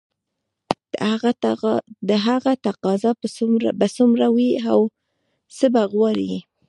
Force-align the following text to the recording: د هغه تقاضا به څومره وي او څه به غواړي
د 2.07 2.09
هغه 2.33 2.51
تقاضا 2.65 3.11
به 3.79 3.87
څومره 3.97 4.27
وي 4.35 4.51
او 4.71 4.79
څه 5.57 5.65
به 5.73 5.83
غواړي 5.93 6.33